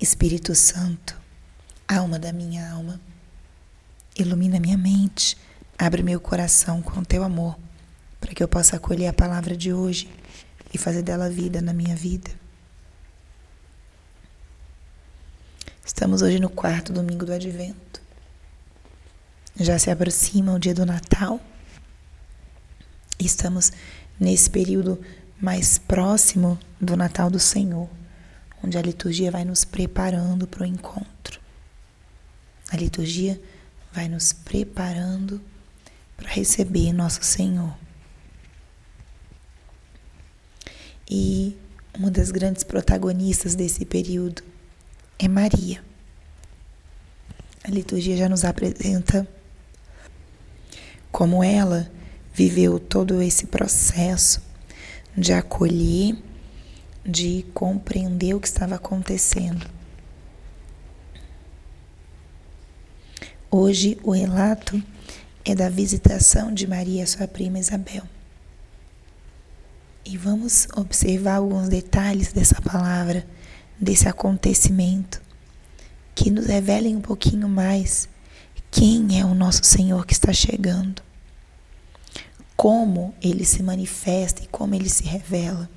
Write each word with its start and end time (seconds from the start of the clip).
Espírito 0.00 0.54
Santo, 0.54 1.16
alma 1.86 2.18
da 2.18 2.32
minha 2.32 2.70
alma, 2.70 3.00
ilumina 4.16 4.58
minha 4.58 4.76
mente, 4.76 5.36
abre 5.78 6.02
meu 6.02 6.20
coração 6.20 6.82
com 6.82 7.04
teu 7.04 7.22
amor, 7.22 7.56
para 8.20 8.34
que 8.34 8.42
eu 8.42 8.48
possa 8.48 8.76
acolher 8.76 9.06
a 9.06 9.12
palavra 9.12 9.56
de 9.56 9.72
hoje 9.72 10.10
e 10.72 10.78
fazer 10.78 11.02
dela 11.02 11.30
vida 11.30 11.62
na 11.62 11.72
minha 11.72 11.94
vida. 11.94 12.30
Estamos 15.86 16.22
hoje 16.22 16.40
no 16.40 16.48
quarto 16.48 16.92
domingo 16.92 17.24
do 17.24 17.32
Advento. 17.32 18.02
Já 19.56 19.78
se 19.78 19.90
aproxima 19.90 20.54
o 20.54 20.58
dia 20.58 20.74
do 20.74 20.84
Natal. 20.84 21.40
Estamos 23.18 23.70
nesse 24.18 24.50
período 24.50 25.00
mais 25.40 25.78
próximo 25.78 26.58
do 26.80 26.96
Natal 26.96 27.30
do 27.30 27.38
Senhor, 27.38 27.88
onde 28.64 28.78
a 28.78 28.82
liturgia 28.82 29.30
vai 29.30 29.44
nos 29.44 29.62
preparando 29.62 30.46
para 30.46 30.62
o 30.62 30.66
encontro. 30.66 31.38
A 32.70 32.76
liturgia 32.76 33.38
vai 33.92 34.08
nos 34.08 34.32
preparando 34.32 35.38
para 36.16 36.30
receber 36.30 36.90
nosso 36.90 37.22
Senhor. 37.22 37.76
E 41.08 41.54
uma 41.96 42.10
das 42.10 42.30
grandes 42.30 42.64
protagonistas 42.64 43.54
desse 43.54 43.84
período 43.84 44.42
é 45.18 45.28
Maria. 45.28 45.84
A 47.62 47.70
liturgia 47.70 48.16
já 48.16 48.30
nos 48.30 48.46
apresenta 48.46 49.28
como 51.12 51.44
ela 51.44 51.90
viveu 52.32 52.80
todo 52.80 53.20
esse 53.20 53.46
processo 53.46 54.42
de 55.16 55.34
acolher, 55.34 56.16
de 57.04 57.44
compreender 57.52 58.34
o 58.34 58.40
que 58.40 58.46
estava 58.46 58.76
acontecendo. 58.76 59.66
Hoje 63.50 63.98
o 64.02 64.10
relato 64.10 64.82
é 65.44 65.54
da 65.54 65.68
visitação 65.68 66.52
de 66.52 66.66
Maria, 66.66 67.06
sua 67.06 67.28
prima 67.28 67.58
Isabel. 67.58 68.02
E 70.04 70.16
vamos 70.16 70.66
observar 70.74 71.36
alguns 71.36 71.68
detalhes 71.68 72.32
dessa 72.32 72.60
palavra, 72.60 73.26
desse 73.78 74.08
acontecimento, 74.08 75.22
que 76.14 76.30
nos 76.30 76.46
revelem 76.46 76.96
um 76.96 77.00
pouquinho 77.00 77.48
mais 77.48 78.08
quem 78.70 79.20
é 79.20 79.24
o 79.24 79.34
nosso 79.34 79.64
Senhor 79.64 80.04
que 80.04 80.12
está 80.12 80.32
chegando 80.32 81.02
como 82.56 83.14
ele 83.20 83.44
se 83.44 83.62
manifesta 83.62 84.42
e 84.42 84.46
como 84.46 84.74
ele 84.74 84.88
se 84.88 85.04
revela. 85.04 85.68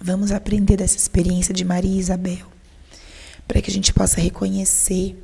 Vamos 0.00 0.30
aprender 0.30 0.76
dessa 0.76 0.96
experiência 0.96 1.52
de 1.52 1.64
Maria 1.64 1.90
e 1.90 1.98
Isabel, 1.98 2.46
para 3.46 3.60
que 3.60 3.70
a 3.70 3.72
gente 3.72 3.92
possa 3.92 4.20
reconhecer 4.20 5.16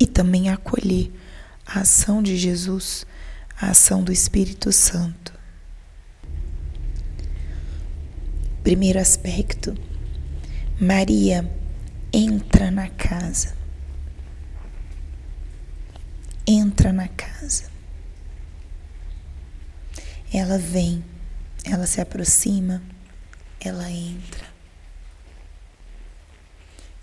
e 0.00 0.06
também 0.06 0.48
acolher 0.48 1.12
a 1.66 1.80
ação 1.80 2.22
de 2.22 2.36
Jesus, 2.36 3.04
a 3.60 3.70
ação 3.70 4.02
do 4.02 4.10
Espírito 4.10 4.72
Santo. 4.72 5.34
Primeiro 8.62 8.98
aspecto, 8.98 9.74
Maria 10.80 11.50
entra 12.12 12.70
na 12.70 12.88
casa. 12.88 13.54
Entra 16.46 16.92
na 16.92 17.08
casa. 17.08 17.64
Ela 20.32 20.58
vem, 20.58 21.04
ela 21.64 21.86
se 21.86 22.00
aproxima, 22.00 22.82
ela 23.60 23.90
entra. 23.90 24.46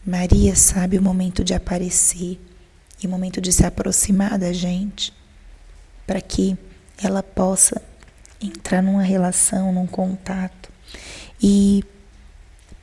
Maria 0.05 0.55
sabe 0.55 0.97
o 0.97 1.01
momento 1.01 1.43
de 1.43 1.53
aparecer 1.53 2.39
e 3.01 3.07
o 3.07 3.09
momento 3.09 3.41
de 3.41 3.51
se 3.51 3.65
aproximar 3.65 4.37
da 4.37 4.53
gente, 4.53 5.11
para 6.05 6.21
que 6.21 6.57
ela 7.01 7.23
possa 7.23 7.81
entrar 8.41 8.81
numa 8.81 9.01
relação, 9.01 9.73
num 9.73 9.87
contato 9.87 10.71
e 11.41 11.83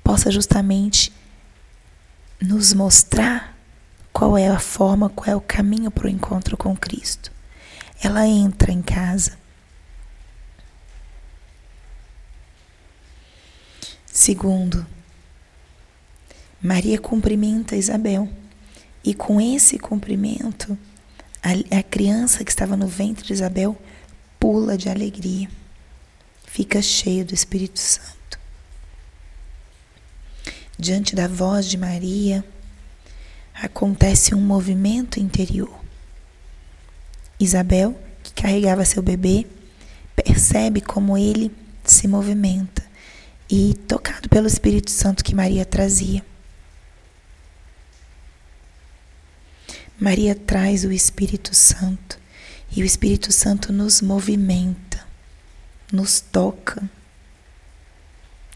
possa 0.02 0.30
justamente 0.30 1.12
nos 2.40 2.74
mostrar 2.74 3.56
qual 4.12 4.36
é 4.36 4.48
a 4.48 4.58
forma, 4.58 5.08
qual 5.08 5.28
é 5.28 5.36
o 5.36 5.40
caminho 5.40 5.90
para 5.90 6.06
o 6.06 6.10
encontro 6.10 6.56
com 6.56 6.76
Cristo. 6.76 7.30
Ela 8.02 8.26
entra 8.26 8.72
em 8.72 8.82
casa 8.82 9.38
Segundo, 14.24 14.86
Maria 16.62 16.96
cumprimenta 16.96 17.74
Isabel 17.74 18.28
e 19.02 19.14
com 19.14 19.40
esse 19.40 19.80
cumprimento, 19.80 20.78
a, 21.42 21.78
a 21.78 21.82
criança 21.82 22.44
que 22.44 22.50
estava 22.52 22.76
no 22.76 22.86
ventre 22.86 23.26
de 23.26 23.32
Isabel 23.32 23.76
pula 24.38 24.78
de 24.78 24.88
alegria, 24.88 25.50
fica 26.46 26.80
cheia 26.80 27.24
do 27.24 27.34
Espírito 27.34 27.80
Santo. 27.80 28.38
Diante 30.78 31.16
da 31.16 31.26
voz 31.26 31.66
de 31.66 31.76
Maria, 31.76 32.44
acontece 33.52 34.36
um 34.36 34.40
movimento 34.40 35.18
interior. 35.18 35.80
Isabel, 37.40 38.00
que 38.22 38.32
carregava 38.40 38.84
seu 38.84 39.02
bebê, 39.02 39.48
percebe 40.14 40.80
como 40.80 41.18
ele 41.18 41.50
se 41.82 42.06
movimenta 42.06 42.81
e 43.54 43.74
tocado 43.74 44.30
pelo 44.30 44.46
Espírito 44.46 44.90
Santo 44.90 45.22
que 45.22 45.34
Maria 45.34 45.66
trazia. 45.66 46.24
Maria 50.00 50.34
traz 50.34 50.84
o 50.86 50.90
Espírito 50.90 51.54
Santo 51.54 52.18
e 52.74 52.82
o 52.82 52.86
Espírito 52.86 53.30
Santo 53.30 53.70
nos 53.70 54.00
movimenta, 54.00 55.06
nos 55.92 56.18
toca. 56.18 56.82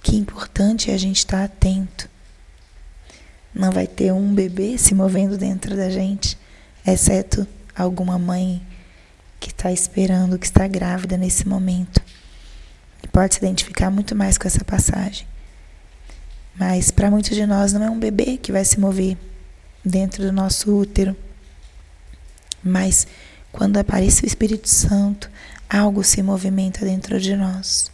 Que 0.02 0.16
importante 0.16 0.90
é 0.90 0.94
a 0.94 0.99
gente 0.99 1.19
estar 1.19 1.44
atento. 1.44 2.08
Não 3.54 3.70
vai 3.70 3.87
ter 3.87 4.14
um 4.14 4.34
bebê 4.34 4.78
se 4.78 4.94
movendo 4.94 5.37
dentro 5.37 5.76
da 5.76 5.90
gente, 5.90 6.38
exceto 6.87 7.46
alguma 7.75 8.19
mãe 8.19 8.66
que 9.38 9.50
está 9.50 9.70
esperando, 9.70 10.38
que 10.38 10.46
está 10.46 10.66
grávida 10.66 11.19
nesse 11.19 11.46
momento 11.46 12.00
pode 13.16 13.36
se 13.36 13.40
identificar 13.40 13.90
muito 13.90 14.14
mais 14.14 14.36
com 14.36 14.46
essa 14.46 14.62
passagem. 14.62 15.26
Mas 16.54 16.90
para 16.90 17.10
muitos 17.10 17.34
de 17.34 17.46
nós 17.46 17.72
não 17.72 17.82
é 17.82 17.88
um 17.88 17.98
bebê 17.98 18.36
que 18.36 18.52
vai 18.52 18.62
se 18.62 18.78
mover 18.78 19.16
dentro 19.82 20.22
do 20.22 20.30
nosso 20.30 20.70
útero. 20.70 21.16
Mas 22.62 23.06
quando 23.50 23.78
aparece 23.78 24.22
o 24.22 24.26
Espírito 24.26 24.68
Santo, 24.68 25.30
algo 25.66 26.04
se 26.04 26.22
movimenta 26.22 26.84
dentro 26.84 27.18
de 27.18 27.34
nós. 27.34 27.90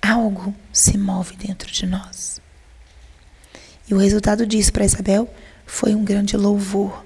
Algo 0.00 0.54
se 0.72 0.96
move 0.96 1.36
dentro 1.36 1.70
de 1.70 1.84
nós. 1.84 2.40
E 3.86 3.92
o 3.92 3.98
resultado 3.98 4.46
disso 4.46 4.72
para 4.72 4.86
Isabel 4.86 5.28
foi 5.66 5.94
um 5.94 6.02
grande 6.02 6.38
louvor, 6.38 7.04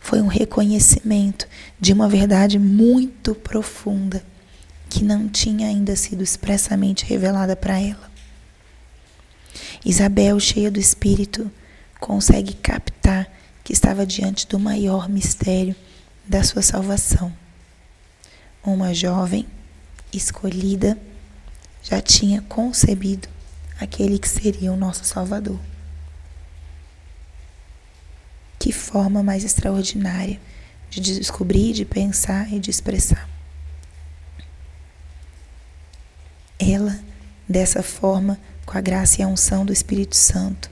foi 0.00 0.22
um 0.22 0.28
reconhecimento 0.28 1.46
de 1.78 1.92
uma 1.92 2.08
verdade 2.08 2.58
muito 2.58 3.34
profunda 3.34 4.24
que 4.88 5.04
não 5.04 5.28
tinha 5.28 5.68
ainda 5.68 5.94
sido 5.94 6.22
expressamente 6.22 7.04
revelada 7.04 7.54
para 7.54 7.78
ela. 7.78 8.10
Isabel, 9.84 10.38
cheia 10.40 10.70
do 10.70 10.80
Espírito, 10.80 11.50
consegue 12.00 12.54
captar 12.54 13.30
que 13.62 13.72
estava 13.72 14.06
diante 14.06 14.46
do 14.46 14.58
maior 14.58 15.08
mistério 15.08 15.74
da 16.26 16.42
sua 16.42 16.62
salvação. 16.62 17.32
Uma 18.64 18.92
jovem 18.94 19.46
escolhida 20.12 20.98
já 21.82 22.00
tinha 22.00 22.42
concebido 22.42 23.28
aquele 23.80 24.18
que 24.18 24.28
seria 24.28 24.72
o 24.72 24.76
nosso 24.76 25.04
Salvador. 25.04 25.58
Que 28.58 28.72
forma 28.72 29.22
mais 29.22 29.44
extraordinária 29.44 30.40
de 30.90 31.00
descobrir, 31.00 31.72
de 31.72 31.84
pensar 31.84 32.52
e 32.52 32.58
de 32.58 32.70
expressar. 32.70 33.28
Ela, 36.58 36.98
dessa 37.48 37.82
forma, 37.82 38.38
com 38.66 38.76
a 38.76 38.80
graça 38.80 39.20
e 39.20 39.24
a 39.24 39.28
unção 39.28 39.64
do 39.64 39.72
Espírito 39.72 40.16
Santo, 40.16 40.70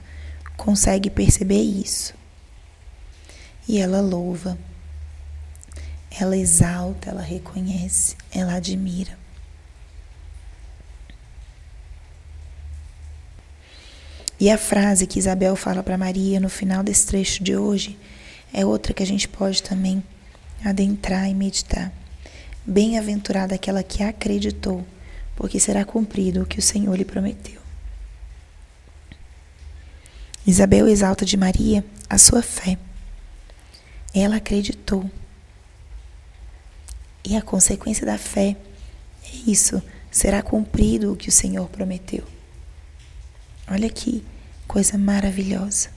consegue 0.55 1.09
perceber 1.09 1.61
isso. 1.61 2.13
E 3.67 3.79
ela 3.79 4.01
louva, 4.01 4.57
ela 6.19 6.37
exalta, 6.37 7.09
ela 7.09 7.21
reconhece, 7.21 8.15
ela 8.31 8.55
admira. 8.55 9.17
E 14.39 14.51
a 14.51 14.57
frase 14.57 15.07
que 15.07 15.17
Isabel 15.17 15.55
fala 15.55 15.81
para 15.81 15.97
Maria 15.97 16.39
no 16.39 16.49
final 16.49 16.83
desse 16.83 17.07
trecho 17.07 17.43
de 17.43 17.57
hoje 17.57 17.97
é 18.53 18.63
outra 18.63 18.93
que 18.93 19.01
a 19.01 19.05
gente 19.05 19.27
pode 19.27 19.63
também 19.63 20.03
adentrar 20.63 21.27
e 21.27 21.33
meditar. 21.33 21.91
Bem-aventurada 22.65 23.55
aquela 23.55 23.81
que 23.81 24.03
acreditou, 24.03 24.85
porque 25.37 25.59
será 25.59 25.85
cumprido 25.85 26.41
o 26.41 26.45
que 26.45 26.57
o 26.57 26.61
Senhor 26.61 26.95
lhe 26.95 27.05
prometeu. 27.05 27.61
Isabel 30.45 30.87
exalta 30.87 31.23
de 31.23 31.37
Maria 31.37 31.85
a 32.09 32.17
sua 32.17 32.41
fé. 32.41 32.77
Ela 34.13 34.37
acreditou. 34.37 35.09
E 37.23 37.37
a 37.37 37.41
consequência 37.41 38.03
da 38.03 38.17
fé 38.17 38.57
é 39.23 39.49
isso: 39.49 39.81
será 40.09 40.41
cumprido 40.41 41.13
o 41.13 41.15
que 41.15 41.29
o 41.29 41.31
Senhor 41.31 41.69
prometeu. 41.69 42.23
Olha 43.69 43.89
que 43.89 44.25
coisa 44.67 44.97
maravilhosa. 44.97 45.89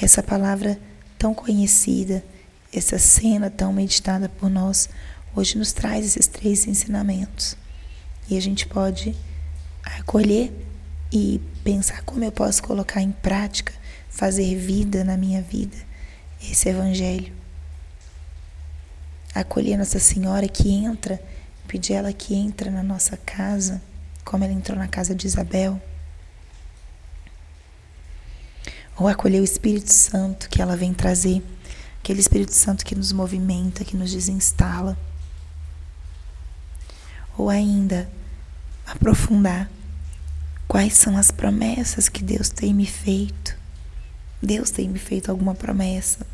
Essa 0.00 0.22
palavra 0.22 0.80
tão 1.18 1.34
conhecida, 1.34 2.24
essa 2.72 2.98
cena 2.98 3.50
tão 3.50 3.74
meditada 3.74 4.28
por 4.28 4.48
nós, 4.48 4.88
hoje 5.36 5.58
nos 5.58 5.72
traz 5.72 6.06
esses 6.06 6.26
três 6.26 6.66
ensinamentos. 6.66 7.56
E 8.28 8.36
a 8.36 8.40
gente 8.40 8.66
pode 8.66 9.14
acolher 9.82 10.52
e 11.12 11.40
pensar 11.64 12.02
como 12.02 12.24
eu 12.24 12.32
posso 12.32 12.62
colocar 12.62 13.00
em 13.00 13.10
prática, 13.10 13.72
fazer 14.10 14.56
vida 14.56 15.04
na 15.04 15.16
minha 15.16 15.40
vida, 15.40 15.76
esse 16.42 16.68
evangelho. 16.68 17.32
Acolher 19.34 19.78
Nossa 19.78 19.98
Senhora 19.98 20.48
que 20.48 20.70
entra, 20.70 21.22
pedir 21.66 21.94
ela 21.94 22.12
que 22.12 22.34
entra 22.34 22.70
na 22.70 22.82
nossa 22.82 23.16
casa, 23.16 23.80
como 24.24 24.44
ela 24.44 24.52
entrou 24.52 24.76
na 24.76 24.88
casa 24.88 25.14
de 25.14 25.26
Isabel 25.26 25.80
ou 28.98 29.06
acolher 29.06 29.40
o 29.40 29.44
Espírito 29.44 29.92
Santo 29.92 30.48
que 30.50 30.60
ela 30.60 30.76
vem 30.76 30.92
trazer, 30.92 31.42
aquele 32.00 32.20
Espírito 32.20 32.52
Santo 32.52 32.84
que 32.84 32.96
nos 32.96 33.12
movimenta, 33.12 33.84
que 33.84 33.96
nos 33.96 34.12
desinstala. 34.12 34.98
Ou 37.38 37.48
ainda 37.48 38.06
aprofundar 38.86 39.70
quais 40.66 40.92
são 40.92 41.16
as 41.16 41.30
promessas 41.30 42.10
que 42.10 42.22
Deus 42.22 42.50
tem 42.50 42.74
me 42.74 42.84
feito. 42.84 43.56
Deus 44.42 44.70
tem 44.70 44.88
me 44.88 44.98
feito 44.98 45.30
alguma 45.30 45.54
promessa, 45.54 46.26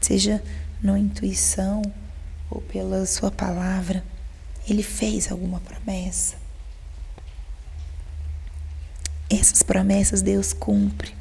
seja 0.00 0.42
na 0.82 0.98
intuição 0.98 1.82
ou 2.50 2.60
pela 2.60 3.06
Sua 3.06 3.30
palavra, 3.30 4.04
Ele 4.68 4.82
fez 4.82 5.32
alguma 5.32 5.60
promessa. 5.60 6.36
Essas 9.28 9.62
promessas 9.62 10.22
Deus 10.22 10.52
cumpre. 10.52 11.12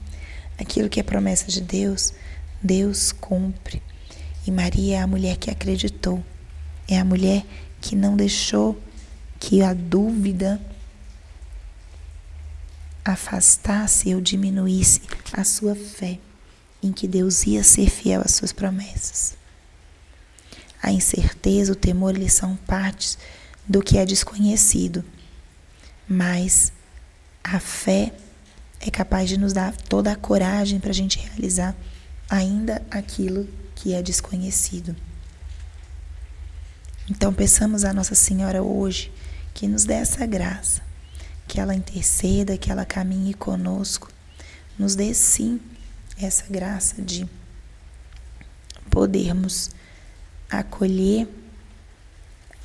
Aquilo 0.59 0.89
que 0.89 0.99
é 0.99 1.03
promessa 1.03 1.47
de 1.47 1.61
Deus, 1.61 2.13
Deus 2.61 3.11
cumpre. 3.11 3.81
E 4.45 4.51
Maria 4.51 4.97
é 4.97 5.01
a 5.01 5.07
mulher 5.07 5.37
que 5.37 5.49
acreditou. 5.49 6.23
É 6.87 6.99
a 6.99 7.05
mulher 7.05 7.43
que 7.85 7.95
não 7.95 8.17
deixou 8.17 8.81
que 9.39 9.61
a 9.61 9.71
dúvida 9.71 10.59
afastasse 13.03 14.15
ou 14.15 14.19
diminuísse 14.19 15.01
a 15.31 15.43
sua 15.43 15.75
fé 15.75 16.17
em 16.81 16.91
que 16.91 17.07
Deus 17.07 17.45
ia 17.45 17.63
ser 17.63 17.91
fiel 17.91 18.23
às 18.25 18.31
suas 18.31 18.51
promessas. 18.51 19.37
A 20.81 20.91
incerteza, 20.91 21.73
o 21.73 21.75
temor, 21.75 22.15
eles 22.15 22.33
são 22.33 22.55
partes 22.55 23.19
do 23.67 23.83
que 23.83 23.99
é 23.99 24.05
desconhecido, 24.05 25.05
mas 26.09 26.73
a 27.43 27.59
fé 27.59 28.11
é 28.79 28.89
capaz 28.89 29.29
de 29.29 29.37
nos 29.37 29.53
dar 29.53 29.75
toda 29.75 30.11
a 30.11 30.15
coragem 30.15 30.79
para 30.79 30.89
a 30.89 30.93
gente 30.93 31.19
realizar 31.19 31.75
ainda 32.27 32.81
aquilo 32.89 33.47
que 33.75 33.93
é 33.93 34.01
desconhecido. 34.01 34.95
Então, 37.09 37.33
peçamos 37.33 37.85
a 37.85 37.93
Nossa 37.93 38.15
Senhora 38.15 38.63
hoje 38.63 39.11
que 39.53 39.67
nos 39.67 39.85
dê 39.85 39.93
essa 39.93 40.25
graça, 40.25 40.81
que 41.47 41.59
ela 41.59 41.75
interceda, 41.75 42.57
que 42.57 42.71
ela 42.71 42.83
caminhe 42.83 43.33
conosco, 43.33 44.11
nos 44.77 44.95
dê 44.95 45.13
sim 45.13 45.59
essa 46.17 46.45
graça 46.49 47.01
de 47.01 47.29
podermos 48.89 49.69
acolher 50.49 51.27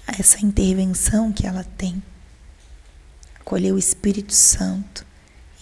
essa 0.06 0.44
intervenção 0.44 1.32
que 1.32 1.46
ela 1.46 1.64
tem, 1.64 2.02
acolher 3.38 3.72
o 3.72 3.78
Espírito 3.78 4.32
Santo 4.32 5.06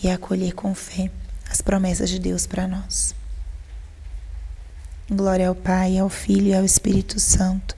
e 0.03 0.09
acolher 0.09 0.53
com 0.55 0.75
fé 0.75 1.11
as 1.51 1.61
promessas 1.61 2.09
de 2.11 2.19
Deus 2.19 2.47
para 2.47 2.69
nós. 2.69 3.15
Glória 5.11 5.49
ao 5.49 5.55
Pai, 5.55 5.99
ao 5.99 6.09
Filho 6.09 6.49
e 6.49 6.55
ao 6.55 6.65
Espírito 6.65 7.19
Santo, 7.19 7.78